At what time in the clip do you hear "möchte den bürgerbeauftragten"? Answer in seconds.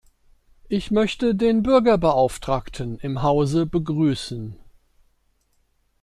0.89-2.97